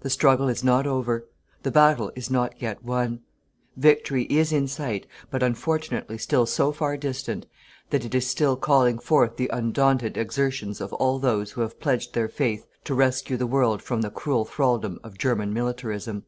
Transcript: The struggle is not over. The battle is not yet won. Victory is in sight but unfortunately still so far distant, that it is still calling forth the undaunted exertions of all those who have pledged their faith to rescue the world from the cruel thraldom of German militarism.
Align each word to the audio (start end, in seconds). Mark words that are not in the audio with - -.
The 0.00 0.08
struggle 0.08 0.48
is 0.48 0.64
not 0.64 0.86
over. 0.86 1.28
The 1.64 1.70
battle 1.70 2.10
is 2.16 2.30
not 2.30 2.54
yet 2.62 2.82
won. 2.82 3.20
Victory 3.76 4.22
is 4.30 4.54
in 4.54 4.66
sight 4.68 5.06
but 5.30 5.42
unfortunately 5.42 6.16
still 6.16 6.46
so 6.46 6.72
far 6.72 6.96
distant, 6.96 7.44
that 7.90 8.02
it 8.06 8.14
is 8.14 8.26
still 8.26 8.56
calling 8.56 8.98
forth 8.98 9.36
the 9.36 9.50
undaunted 9.52 10.16
exertions 10.16 10.80
of 10.80 10.94
all 10.94 11.18
those 11.18 11.50
who 11.50 11.60
have 11.60 11.78
pledged 11.78 12.14
their 12.14 12.30
faith 12.30 12.66
to 12.84 12.94
rescue 12.94 13.36
the 13.36 13.46
world 13.46 13.82
from 13.82 14.00
the 14.00 14.08
cruel 14.08 14.46
thraldom 14.46 14.98
of 15.04 15.18
German 15.18 15.52
militarism. 15.52 16.24